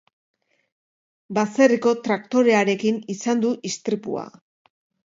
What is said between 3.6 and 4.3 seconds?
istripua.